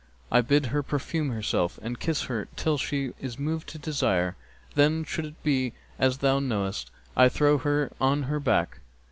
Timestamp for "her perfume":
0.73-1.29